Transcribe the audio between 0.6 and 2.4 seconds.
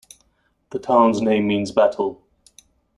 The town's name means "battle".